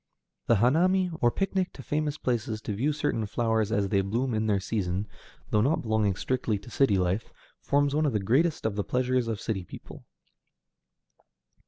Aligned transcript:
The 0.47 0.55
hanami, 0.55 1.15
or 1.21 1.29
picnic 1.29 1.73
to 1.73 1.83
famous 1.83 2.17
places 2.17 2.59
to 2.63 2.73
view 2.73 2.91
certain 2.91 3.27
flowers 3.27 3.71
as 3.71 3.89
they 3.89 4.01
bloom 4.01 4.33
in 4.33 4.47
their 4.47 4.59
season, 4.59 5.07
though 5.51 5.61
not 5.61 5.83
belonging 5.83 6.15
strictly 6.15 6.57
to 6.57 6.71
city 6.71 6.97
life, 6.97 7.31
forms 7.59 7.93
one 7.93 8.07
of 8.07 8.13
the 8.13 8.19
greatest 8.19 8.65
of 8.65 8.75
the 8.75 8.83
pleasures 8.83 9.27
of 9.27 9.39
city 9.39 9.63
people. 9.63 10.03